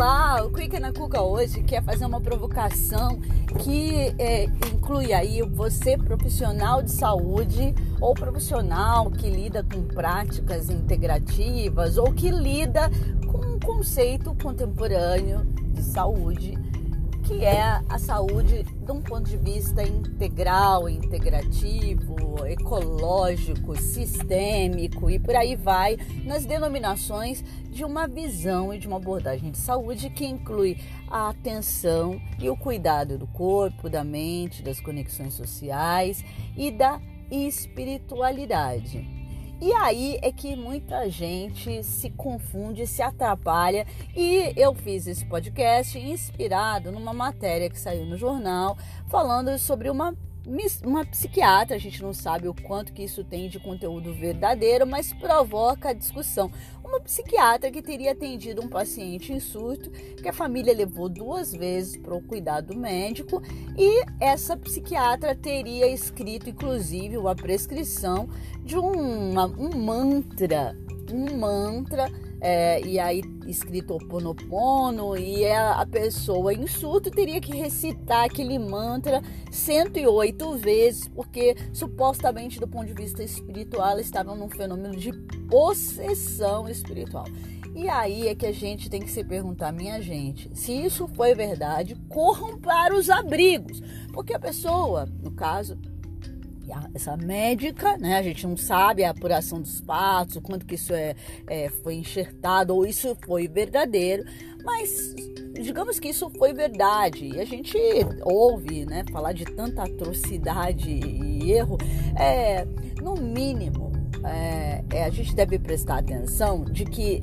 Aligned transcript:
Olá, 0.00 0.44
o 0.44 0.50
Quick 0.52 0.78
na 0.78 0.92
Cuca 0.92 1.20
hoje 1.20 1.60
quer 1.60 1.82
fazer 1.82 2.06
uma 2.06 2.20
provocação 2.20 3.18
que 3.64 4.14
é, 4.16 4.44
inclui 4.72 5.12
aí 5.12 5.42
você 5.42 5.98
profissional 5.98 6.80
de 6.80 6.92
saúde 6.92 7.74
ou 8.00 8.14
profissional 8.14 9.10
que 9.10 9.28
lida 9.28 9.64
com 9.64 9.82
práticas 9.82 10.70
integrativas 10.70 11.98
ou 11.98 12.12
que 12.12 12.30
lida 12.30 12.88
com 13.26 13.38
um 13.38 13.58
conceito 13.58 14.36
contemporâneo 14.40 15.44
de 15.72 15.82
saúde 15.82 16.56
que 17.28 17.44
é 17.44 17.82
a 17.86 17.98
saúde 17.98 18.62
de 18.62 18.90
um 18.90 19.02
ponto 19.02 19.28
de 19.28 19.36
vista 19.36 19.82
integral, 19.82 20.88
integrativo, 20.88 22.16
ecológico, 22.46 23.76
sistêmico 23.76 25.10
e 25.10 25.18
por 25.18 25.36
aí 25.36 25.54
vai, 25.54 25.98
nas 26.24 26.46
denominações 26.46 27.44
de 27.70 27.84
uma 27.84 28.08
visão 28.08 28.72
e 28.72 28.78
de 28.78 28.88
uma 28.88 28.96
abordagem 28.96 29.50
de 29.50 29.58
saúde 29.58 30.08
que 30.08 30.24
inclui 30.24 30.78
a 31.10 31.28
atenção 31.28 32.18
e 32.38 32.48
o 32.48 32.56
cuidado 32.56 33.18
do 33.18 33.26
corpo, 33.26 33.90
da 33.90 34.02
mente, 34.02 34.62
das 34.62 34.80
conexões 34.80 35.34
sociais 35.34 36.24
e 36.56 36.70
da 36.70 36.98
espiritualidade. 37.30 39.17
E 39.60 39.72
aí 39.72 40.18
é 40.22 40.30
que 40.30 40.54
muita 40.54 41.10
gente 41.10 41.82
se 41.82 42.10
confunde, 42.10 42.86
se 42.86 43.02
atrapalha. 43.02 43.86
E 44.16 44.52
eu 44.56 44.72
fiz 44.72 45.06
esse 45.08 45.26
podcast 45.26 45.98
inspirado 45.98 46.92
numa 46.92 47.12
matéria 47.12 47.68
que 47.68 47.78
saiu 47.78 48.04
no 48.04 48.16
jornal 48.16 48.78
falando 49.08 49.58
sobre 49.58 49.90
uma 49.90 50.14
uma 50.84 51.04
psiquiatra, 51.04 51.76
a 51.76 51.78
gente 51.78 52.02
não 52.02 52.14
sabe 52.14 52.48
o 52.48 52.54
quanto 52.54 52.92
que 52.92 53.02
isso 53.02 53.22
tem 53.22 53.48
de 53.48 53.60
conteúdo 53.60 54.14
verdadeiro, 54.14 54.86
mas 54.86 55.12
provoca 55.12 55.90
a 55.90 55.92
discussão. 55.92 56.50
Uma 56.82 57.00
psiquiatra 57.00 57.70
que 57.70 57.82
teria 57.82 58.12
atendido 58.12 58.62
um 58.62 58.68
paciente 58.68 59.30
em 59.30 59.40
surto, 59.40 59.90
que 59.90 60.28
a 60.28 60.32
família 60.32 60.74
levou 60.74 61.08
duas 61.08 61.52
vezes 61.52 61.98
para 61.98 62.14
o 62.14 62.22
cuidado 62.22 62.74
médico, 62.74 63.42
e 63.76 64.04
essa 64.18 64.56
psiquiatra 64.56 65.34
teria 65.34 65.86
escrito, 65.86 66.48
inclusive, 66.48 67.18
uma 67.18 67.34
prescrição 67.34 68.28
de 68.64 68.78
um, 68.78 69.32
uma, 69.32 69.46
um 69.46 69.76
mantra, 69.76 70.74
um 71.12 71.36
mantra 71.36 72.10
é, 72.40 72.80
e 72.86 72.98
aí 72.98 73.22
escrito 73.46 73.94
Oponopono, 73.94 75.16
e 75.16 75.44
a, 75.46 75.80
a 75.80 75.86
pessoa 75.86 76.52
em 76.52 76.66
surto 76.66 77.10
teria 77.10 77.40
que 77.40 77.56
recitar 77.56 78.24
aquele 78.24 78.58
mantra 78.58 79.22
108 79.50 80.56
vezes, 80.58 81.08
porque 81.08 81.56
supostamente 81.72 82.60
do 82.60 82.68
ponto 82.68 82.86
de 82.86 82.94
vista 82.94 83.22
espiritual 83.22 83.90
ela 83.90 84.00
estava 84.00 84.34
num 84.34 84.48
fenômeno 84.48 84.94
de 84.96 85.12
possessão 85.48 86.68
espiritual. 86.68 87.24
E 87.74 87.88
aí 87.88 88.26
é 88.26 88.34
que 88.34 88.46
a 88.46 88.52
gente 88.52 88.90
tem 88.90 89.00
que 89.00 89.10
se 89.10 89.22
perguntar, 89.22 89.72
minha 89.72 90.00
gente, 90.02 90.50
se 90.54 90.72
isso 90.72 91.06
foi 91.08 91.34
verdade, 91.34 91.94
corram 92.08 92.58
para 92.58 92.94
os 92.94 93.08
abrigos, 93.08 93.80
porque 94.12 94.34
a 94.34 94.38
pessoa, 94.38 95.06
no 95.22 95.30
caso, 95.30 95.78
essa 96.94 97.16
médica, 97.16 97.96
né? 97.98 98.18
A 98.18 98.22
gente 98.22 98.46
não 98.46 98.56
sabe 98.56 99.04
a 99.04 99.10
apuração 99.10 99.60
dos 99.60 99.80
fatos, 99.80 100.36
o 100.36 100.40
quanto 100.40 100.66
que 100.66 100.74
isso 100.74 100.92
é, 100.92 101.14
é, 101.46 101.68
foi 101.68 101.94
enxertado 101.94 102.74
ou 102.74 102.86
isso 102.86 103.16
foi 103.24 103.48
verdadeiro, 103.48 104.24
mas 104.64 105.14
digamos 105.60 105.98
que 105.98 106.08
isso 106.08 106.30
foi 106.30 106.52
verdade. 106.52 107.26
E 107.26 107.40
a 107.40 107.44
gente 107.44 107.76
ouve, 108.22 108.86
né, 108.86 109.04
falar 109.10 109.32
de 109.32 109.44
tanta 109.44 109.82
atrocidade 109.82 110.90
e 110.90 111.52
erro. 111.52 111.76
É, 112.16 112.64
no 113.00 113.14
mínimo, 113.14 113.92
é, 114.24 114.84
é, 114.92 115.04
a 115.04 115.10
gente 115.10 115.34
deve 115.34 115.58
prestar 115.58 115.98
atenção 115.98 116.64
de 116.64 116.84
que 116.84 117.22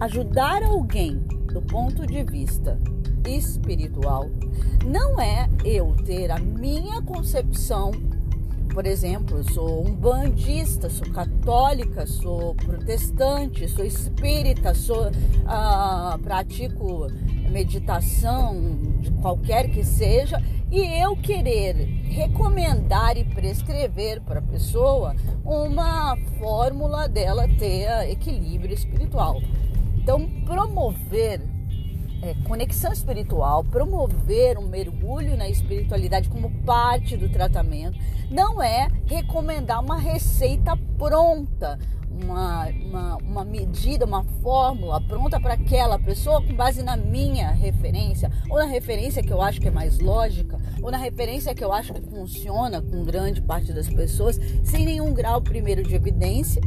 ajudar 0.00 0.62
alguém 0.62 1.18
do 1.52 1.62
ponto 1.62 2.06
de 2.06 2.22
vista 2.22 2.78
espiritual 3.26 4.30
não 4.86 5.20
é 5.20 5.48
eu 5.64 5.94
ter 6.04 6.30
a 6.30 6.38
minha 6.38 7.02
concepção 7.02 7.90
por 8.72 8.86
exemplo, 8.86 9.42
sou 9.52 9.86
um 9.86 9.94
bandista, 9.94 10.88
sou 10.88 11.10
católica, 11.10 12.06
sou 12.06 12.54
protestante, 12.54 13.68
sou 13.68 13.84
espírita, 13.84 14.74
sou 14.74 15.10
ah, 15.46 16.18
pratico 16.22 17.08
meditação 17.50 18.78
de 19.00 19.10
qualquer 19.12 19.70
que 19.70 19.82
seja 19.82 20.42
e 20.70 20.80
eu 21.02 21.16
querer 21.16 21.74
recomendar 22.04 23.16
e 23.16 23.24
prescrever 23.24 24.20
para 24.20 24.40
a 24.40 24.42
pessoa 24.42 25.16
uma 25.44 26.16
fórmula 26.38 27.08
dela 27.08 27.48
ter 27.58 28.10
equilíbrio 28.10 28.74
espiritual. 28.74 29.40
Então, 29.96 30.28
promover 30.44 31.40
é, 32.22 32.34
conexão 32.46 32.92
espiritual, 32.92 33.64
promover 33.64 34.58
um 34.58 34.66
mergulho 34.66 35.36
na 35.36 35.48
espiritualidade 35.48 36.28
como 36.28 36.50
parte 36.64 37.16
do 37.16 37.28
tratamento, 37.28 37.98
não 38.30 38.62
é 38.62 38.88
recomendar 39.06 39.82
uma 39.82 39.98
receita 39.98 40.76
pronta, 40.98 41.78
uma, 42.10 42.66
uma, 42.68 43.16
uma 43.16 43.44
medida, 43.44 44.04
uma 44.04 44.24
fórmula 44.42 45.00
pronta 45.00 45.38
para 45.38 45.54
aquela 45.54 45.98
pessoa 45.98 46.42
com 46.42 46.52
base 46.54 46.82
na 46.82 46.96
minha 46.96 47.50
referência, 47.50 48.30
ou 48.50 48.58
na 48.58 48.64
referência 48.64 49.22
que 49.22 49.32
eu 49.32 49.40
acho 49.40 49.60
que 49.60 49.68
é 49.68 49.70
mais 49.70 50.00
lógica, 50.00 50.58
ou 50.82 50.90
na 50.90 50.98
referência 50.98 51.54
que 51.54 51.62
eu 51.62 51.72
acho 51.72 51.94
que 51.94 52.00
funciona 52.02 52.82
com 52.82 53.04
grande 53.04 53.40
parte 53.40 53.72
das 53.72 53.88
pessoas, 53.88 54.40
sem 54.64 54.84
nenhum 54.84 55.14
grau 55.14 55.40
primeiro 55.40 55.82
de 55.82 55.94
evidência 55.94 56.60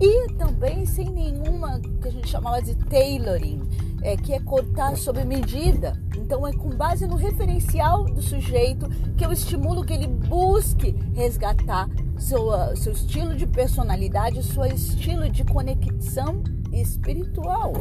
e 0.00 0.32
também 0.34 0.84
sem 0.84 1.08
nenhuma 1.10 1.80
que 2.02 2.08
a 2.08 2.10
gente 2.10 2.28
chamava 2.28 2.60
de 2.60 2.74
tailoring 2.74 3.62
é, 4.06 4.16
que 4.16 4.32
é 4.32 4.38
cortar 4.38 4.96
sob 4.96 5.22
medida. 5.24 6.00
Então 6.16 6.46
é 6.46 6.52
com 6.52 6.68
base 6.68 7.08
no 7.08 7.16
referencial 7.16 8.04
do 8.04 8.22
sujeito 8.22 8.88
que 9.16 9.26
eu 9.26 9.32
estimulo 9.32 9.84
que 9.84 9.92
ele 9.92 10.06
busque 10.06 10.94
resgatar 11.12 11.88
seu, 12.16 12.46
seu 12.76 12.92
estilo 12.92 13.34
de 13.34 13.48
personalidade, 13.48 14.40
seu 14.44 14.64
estilo 14.64 15.28
de 15.28 15.42
conexão 15.44 16.40
espiritual. 16.72 17.72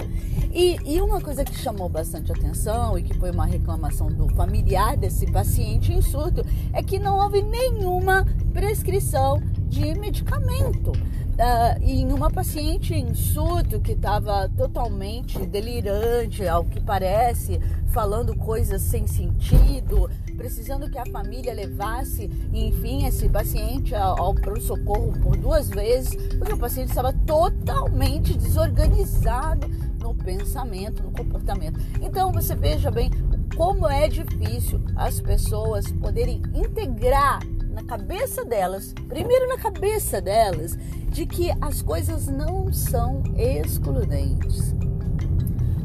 E, 0.51 0.77
e, 0.85 0.99
uma 0.99 1.21
coisa 1.21 1.43
que 1.43 1.55
chamou 1.55 1.89
bastante 1.89 2.31
atenção 2.31 2.97
e 2.97 3.03
que 3.03 3.13
foi 3.19 3.29
uma 3.29 3.45
reclamação 3.45 4.07
do 4.07 4.27
familiar 4.29 4.97
desse 4.97 5.27
paciente 5.27 5.93
em 5.93 6.01
surto 6.01 6.43
é 6.73 6.81
que 6.81 6.97
não 6.97 7.19
houve 7.19 7.43
nenhuma 7.43 8.25
prescrição 8.51 9.39
de 9.67 9.93
medicamento. 9.99 10.91
Uh, 11.35 11.83
em 11.83 12.13
uma 12.13 12.31
paciente 12.31 12.93
em 12.93 13.13
surto 13.13 13.81
que 13.81 13.91
estava 13.91 14.49
totalmente 14.55 15.37
delirante, 15.45 16.47
ao 16.47 16.63
que 16.63 16.79
parece, 16.79 17.59
falando 17.91 18.33
coisas 18.37 18.81
sem 18.81 19.05
sentido, 19.05 20.09
precisando 20.37 20.89
que 20.89 20.97
a 20.97 21.05
família 21.05 21.53
levasse, 21.53 22.29
enfim, 22.53 23.05
esse 23.05 23.27
paciente 23.27 23.93
ao, 23.93 24.17
ao 24.17 24.33
pronto-socorro 24.33 25.11
por 25.21 25.35
duas 25.35 25.69
vezes, 25.69 26.15
porque 26.37 26.53
o 26.53 26.57
paciente 26.57 26.89
estava 26.89 27.11
totalmente 27.11 28.33
desorganizado 28.37 29.67
no 29.99 30.15
pensamento, 30.15 31.03
no 31.03 31.11
comportamento. 31.11 31.79
Então 32.01 32.31
você 32.31 32.55
veja 32.55 32.89
bem 32.89 33.11
como 33.57 33.89
é 33.89 34.07
difícil 34.07 34.81
as 34.95 35.19
pessoas 35.19 35.91
poderem 35.91 36.41
integrar 36.53 37.39
na 37.75 37.83
cabeça 37.83 38.45
delas, 38.45 38.93
primeiro 39.09 39.49
na 39.49 39.57
cabeça 39.57 40.21
delas, 40.21 40.77
de 41.09 41.25
que 41.25 41.51
as 41.59 41.81
coisas 41.81 42.27
não 42.27 42.71
são 42.71 43.21
excludentes. 43.35 44.73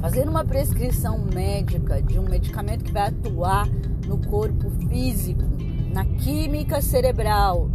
Fazer 0.00 0.28
uma 0.28 0.44
prescrição 0.44 1.18
médica 1.18 2.00
de 2.00 2.16
um 2.16 2.22
medicamento 2.22 2.84
que 2.84 2.92
vai 2.92 3.08
atuar 3.08 3.66
no 4.06 4.18
corpo 4.28 4.70
físico, 4.88 5.42
na 5.92 6.04
química 6.04 6.80
cerebral, 6.80 7.68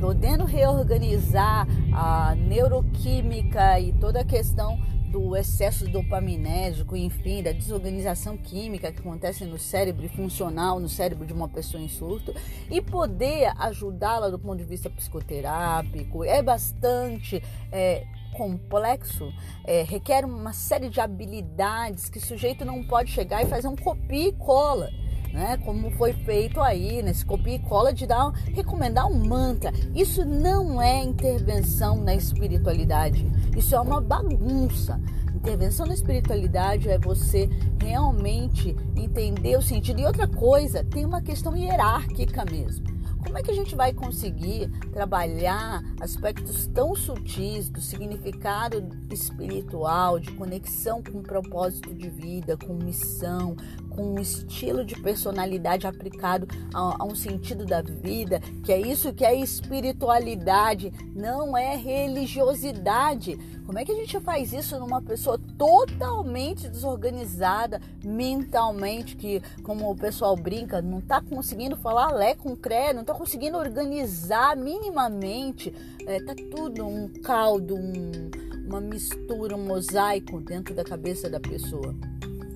podendo 0.00 0.46
reorganizar 0.46 1.68
a 1.92 2.34
neuroquímica 2.34 3.78
e 3.78 3.92
toda 3.92 4.20
a 4.20 4.24
questão 4.24 4.78
do 5.10 5.36
excesso 5.36 5.88
dopaminérgico, 5.88 6.96
enfim, 6.96 7.42
da 7.42 7.52
desorganização 7.52 8.36
química 8.36 8.92
que 8.92 9.00
acontece 9.00 9.44
no 9.44 9.58
cérebro 9.58 10.08
funcional, 10.10 10.78
no 10.78 10.88
cérebro 10.88 11.26
de 11.26 11.32
uma 11.32 11.48
pessoa 11.48 11.82
em 11.82 11.88
surto, 11.88 12.34
e 12.70 12.80
poder 12.80 13.52
ajudá-la 13.58 14.28
do 14.28 14.38
ponto 14.38 14.58
de 14.58 14.64
vista 14.64 14.88
psicoterápico 14.88 16.24
é 16.24 16.40
bastante 16.42 17.42
é, 17.72 18.06
complexo, 18.36 19.32
é, 19.64 19.82
requer 19.82 20.24
uma 20.24 20.52
série 20.52 20.88
de 20.88 21.00
habilidades 21.00 22.08
que 22.08 22.18
o 22.18 22.24
sujeito 22.24 22.64
não 22.64 22.84
pode 22.84 23.10
chegar 23.10 23.42
e 23.42 23.46
fazer 23.46 23.66
um 23.66 23.76
copia 23.76 24.28
e 24.28 24.32
cola 24.32 24.90
né? 25.32 25.56
Como 25.64 25.90
foi 25.92 26.12
feito 26.12 26.60
aí 26.60 27.02
nesse 27.02 27.24
copia 27.24 27.54
e 27.54 27.58
cola 27.58 27.92
de 27.92 28.06
dar, 28.06 28.30
recomendar 28.54 29.06
um 29.06 29.24
mantra. 29.24 29.72
Isso 29.94 30.24
não 30.24 30.80
é 30.80 31.02
intervenção 31.02 31.96
na 32.02 32.14
espiritualidade. 32.14 33.26
Isso 33.56 33.74
é 33.74 33.80
uma 33.80 34.00
bagunça. 34.00 35.00
Intervenção 35.34 35.86
na 35.86 35.94
espiritualidade 35.94 36.88
é 36.90 36.98
você 36.98 37.48
realmente 37.80 38.76
entender 38.94 39.56
o 39.56 39.62
sentido. 39.62 40.00
E 40.00 40.04
outra 40.04 40.28
coisa, 40.28 40.84
tem 40.84 41.04
uma 41.06 41.22
questão 41.22 41.56
hierárquica 41.56 42.44
mesmo. 42.44 43.00
como 43.24 43.38
é 43.38 43.42
que 43.42 43.50
a 43.50 43.54
gente 43.54 43.74
vai 43.74 43.92
conseguir 43.92 44.68
trabalhar 44.92 45.82
aspectos 46.00 46.66
tão 46.66 46.94
sutis 46.94 47.68
do 47.68 47.80
significado 47.80 48.86
espiritual, 49.10 50.18
de 50.18 50.32
conexão 50.32 51.02
com 51.02 51.18
o 51.18 51.22
propósito 51.22 51.94
de 51.94 52.08
vida, 52.08 52.56
com 52.56 52.74
missão, 52.74 53.56
um 54.00 54.20
estilo 54.20 54.84
de 54.84 54.94
personalidade 55.00 55.86
aplicado 55.86 56.46
a, 56.72 57.02
a, 57.02 57.04
um 57.04 57.14
sentido 57.14 57.64
da 57.64 57.82
vida, 57.82 58.40
que 58.64 58.72
é 58.72 58.80
isso 58.80 59.12
que 59.12 59.24
é 59.24 59.34
espiritualidade, 59.34 60.92
não 61.14 61.56
é 61.56 61.76
religiosidade. 61.76 63.38
Como 63.66 63.78
é 63.78 63.84
que 63.84 63.92
a 63.92 63.94
gente 63.94 64.18
faz 64.20 64.52
isso 64.52 64.78
numa 64.80 65.00
pessoa 65.00 65.38
totalmente 65.56 66.68
desorganizada 66.68 67.80
mentalmente, 68.04 69.14
que, 69.14 69.40
como 69.62 69.88
o 69.88 69.94
pessoal 69.94 70.34
brinca, 70.34 70.82
não 70.82 70.98
está 70.98 71.20
conseguindo 71.20 71.76
falar 71.76 72.12
lé 72.12 72.34
com 72.34 72.56
cré, 72.56 72.92
não 72.92 73.02
está 73.02 73.14
conseguindo 73.14 73.56
organizar 73.56 74.56
minimamente, 74.56 75.72
é, 76.04 76.18
tudo 76.50 76.84
um 76.84 77.08
caldo, 77.22 77.76
um, 77.76 78.30
uma 78.66 78.80
mistura, 78.80 79.54
um 79.56 79.64
mosaico 79.64 80.40
dentro 80.40 80.74
da 80.74 80.82
cabeça 80.82 81.30
da 81.30 81.38
pessoa. 81.38 81.94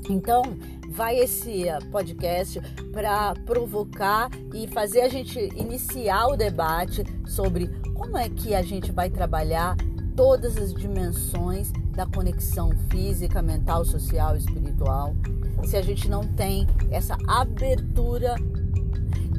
Então, 0.08 0.43
vai 0.94 1.19
esse 1.19 1.69
eh, 1.69 1.79
podcast 1.91 2.61
para 2.93 3.35
provocar 3.44 4.31
e 4.55 4.69
fazer 4.69 5.00
a 5.00 5.08
gente 5.08 5.38
iniciar 5.56 6.29
o 6.29 6.37
debate 6.37 7.02
sobre 7.26 7.67
como 7.94 8.17
é 8.17 8.29
que 8.29 8.55
a 8.55 8.62
gente 8.62 8.93
vai 8.93 9.11
trabalhar 9.11 9.76
todas 10.14 10.56
as 10.56 10.73
dimensões 10.73 11.73
da 11.91 12.06
conexão 12.06 12.70
física, 12.91 13.43
mental, 13.43 13.85
social 13.85 14.37
espiritual. 14.37 15.17
Se 15.64 15.76
a 15.76 15.82
gente 15.82 16.08
não 16.08 16.23
tem 16.23 16.67
essa 16.93 17.19
abertura 17.26 18.37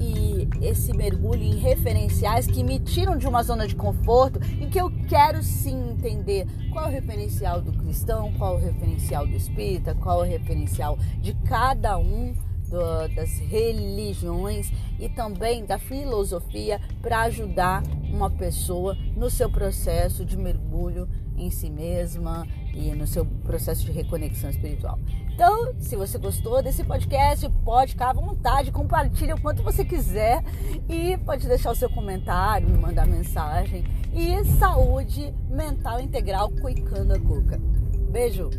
e 0.05 0.47
esse 0.61 0.93
mergulho 0.93 1.41
em 1.41 1.55
referenciais 1.55 2.45
que 2.45 2.63
me 2.63 2.79
tiram 2.79 3.17
de 3.17 3.27
uma 3.27 3.41
zona 3.43 3.67
de 3.67 3.75
conforto 3.75 4.39
em 4.59 4.69
que 4.69 4.79
eu 4.79 4.91
quero 5.07 5.41
sim 5.41 5.91
entender 5.91 6.45
qual 6.71 6.85
é 6.85 6.87
o 6.89 6.91
referencial 6.91 7.61
do 7.61 7.73
cristão, 7.73 8.31
qual 8.33 8.53
é 8.53 8.57
o 8.57 8.65
referencial 8.65 9.25
do 9.25 9.35
espírita, 9.35 9.95
qual 9.95 10.23
é 10.23 10.27
o 10.27 10.31
referencial 10.31 10.97
de 11.19 11.33
cada 11.47 11.97
um 11.97 12.35
do, 12.75 13.07
das 13.15 13.39
religiões 13.39 14.69
e 14.99 15.07
também 15.07 15.65
da 15.65 15.79
filosofia 15.79 16.81
para 17.01 17.21
ajudar 17.21 17.81
uma 18.11 18.29
pessoa 18.29 18.95
no 19.15 19.29
seu 19.29 19.49
processo 19.49 20.25
de 20.25 20.37
mergulho 20.37 21.07
em 21.37 21.49
si 21.49 21.69
mesma 21.69 22.45
e 22.73 22.91
no 22.91 23.07
seu 23.07 23.25
processo 23.25 23.85
de 23.85 23.91
reconexão 23.91 24.49
espiritual. 24.49 24.99
Então, 25.33 25.73
se 25.79 25.95
você 25.95 26.17
gostou 26.17 26.61
desse 26.61 26.83
podcast, 26.83 27.49
pode 27.63 27.91
ficar 27.91 28.11
à 28.11 28.13
vontade, 28.13 28.71
compartilhe 28.71 29.33
o 29.33 29.41
quanto 29.41 29.63
você 29.63 29.83
quiser 29.83 30.41
e 30.87 31.17
pode 31.17 31.47
deixar 31.47 31.71
o 31.71 31.75
seu 31.75 31.89
comentário, 31.89 32.69
me 32.69 32.77
mandar 32.77 33.05
mensagem. 33.05 33.83
E 34.13 34.45
saúde 34.57 35.33
mental 35.49 35.99
integral 35.99 36.49
cuicando 36.61 37.13
a 37.13 37.19
cuca. 37.19 37.59
Beijo! 38.09 38.49